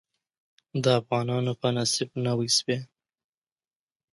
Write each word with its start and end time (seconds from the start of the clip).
د 0.83 0.85
افغانانو 0.99 1.51
په 1.61 1.67
نصيب 1.75 2.09
نوى 2.25 2.49
شوې. 2.57 2.77